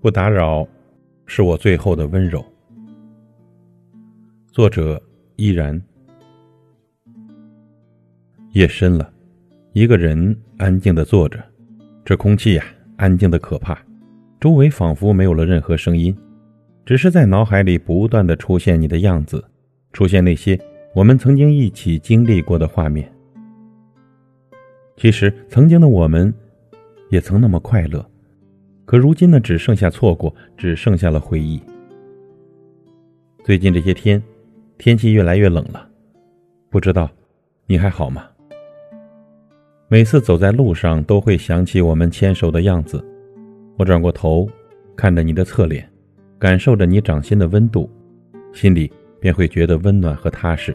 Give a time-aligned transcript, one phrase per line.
[0.00, 0.66] 不打扰，
[1.26, 2.42] 是我最后的温柔。
[4.50, 5.02] 作者
[5.36, 5.78] 依然。
[8.52, 9.12] 夜深了，
[9.72, 11.44] 一个人安静的坐着，
[12.04, 12.64] 这空气呀，
[12.96, 13.78] 安静的可怕，
[14.40, 16.16] 周围仿佛没有了任何声音，
[16.86, 19.44] 只是在脑海里不断的出现你的样子，
[19.92, 20.56] 出现那些
[20.94, 23.10] 我们曾经一起经历过的画面。
[24.96, 26.32] 其实，曾经的我们，
[27.10, 28.04] 也曾那么快乐。
[28.84, 31.60] 可如今呢，只剩下错过，只剩下了回忆。
[33.44, 34.22] 最近这些天，
[34.78, 35.88] 天气越来越冷了，
[36.70, 37.10] 不知道
[37.66, 38.24] 你还好吗？
[39.88, 43.04] 每次走在路上，都会想起我们牵手的样子。
[43.78, 44.50] 我转过头，
[44.96, 45.88] 看着你的侧脸，
[46.36, 47.88] 感受着你掌心的温度，
[48.52, 50.74] 心里便会觉得温暖和踏实。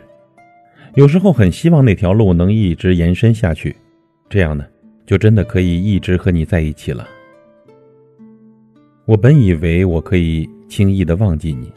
[0.95, 3.75] 有时候很希望那条路能一直延伸下去，
[4.29, 4.65] 这样呢，
[5.05, 7.05] 就真的可以一直和你在一起了。
[9.03, 11.69] 我本以为我可以轻易的忘记你，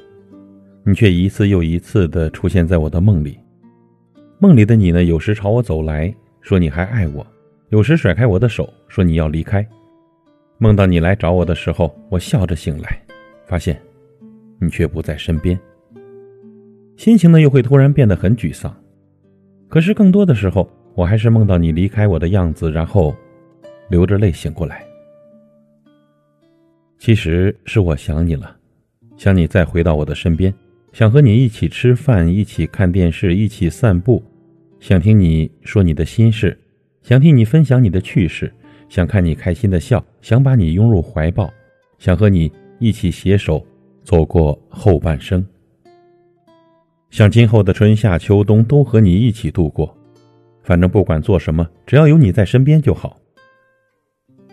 [0.85, 3.37] 你却一次又一次的出现在我的梦里。
[4.39, 7.27] 梦里的你呢，有时朝我走来说你还爱我，
[7.71, 9.67] 有时甩开我的手说你要离开。
[10.59, 12.99] 梦到你来找我的时候，我笑着醒来，
[13.47, 13.79] 发现
[14.59, 15.59] 你却不在身边，
[16.97, 18.75] 心情呢又会突然变得很沮丧。
[19.69, 23.15] 可是更多的时候，我还是梦到你离开我的样子，然后
[23.91, 24.83] 流着泪醒过来。
[26.99, 28.57] 其实是我想你了，
[29.19, 30.55] 想你再回到我的身边，
[30.93, 34.25] 想和你一起吃饭，一起看电视，一起散步，
[34.81, 36.59] 想听你说你的心事，
[37.03, 38.51] 想听你分享你的趣事，
[38.89, 41.53] 想看你开心的笑，想把你拥入怀抱，
[41.99, 43.65] 想和你一起携手
[44.03, 45.45] 走过后半生，
[47.11, 49.97] 想今后的春夏秋冬都和你一起度过，
[50.63, 53.19] 反正不管做什么，只要有你在身边就好。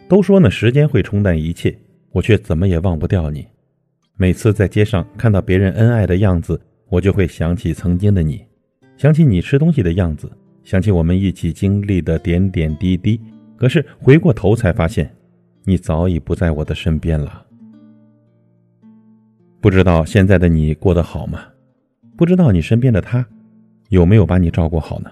[0.07, 1.75] 都说呢，时间会冲淡一切。
[2.11, 3.43] 我却怎么也忘不掉你。
[4.17, 8.45] 每次在街上看到别人恩爱的样子，我就会想起曾经的你，
[8.97, 10.31] 想起你吃东西的样子，
[10.63, 13.19] 想起我们一起经历的点点滴滴。
[13.63, 15.09] 可是回过头才发现，
[15.63, 17.45] 你早已不在我的身边了。
[19.61, 21.45] 不知道现在的你过得好吗？
[22.17, 23.25] 不知道你身边的他，
[23.87, 25.09] 有没有把你照顾好呢？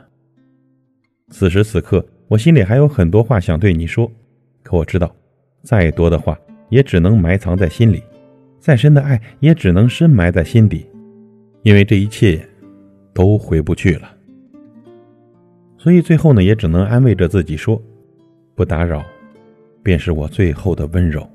[1.29, 4.11] 此时此刻，我心里还有很多话想对你说，
[4.63, 5.15] 可我知道，
[5.63, 6.37] 再多的话。
[6.67, 8.03] 也只能埋藏在心里，
[8.59, 10.85] 再深的爱也只能深埋在心底，
[11.63, 12.45] 因为这一切
[13.13, 14.13] 都回不去了。
[15.77, 17.81] 所以最后呢，也只能安慰着自己说
[18.61, 19.03] ：“不打扰，
[19.81, 21.27] 便是我最后的温柔。”